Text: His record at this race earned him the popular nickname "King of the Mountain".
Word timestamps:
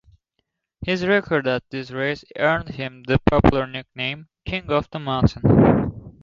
His 0.83 1.05
record 1.05 1.45
at 1.45 1.61
this 1.69 1.91
race 1.91 2.23
earned 2.35 2.69
him 2.69 3.03
the 3.03 3.19
popular 3.19 3.67
nickname 3.67 4.29
"King 4.45 4.71
of 4.71 4.89
the 4.89 4.97
Mountain". 4.97 5.43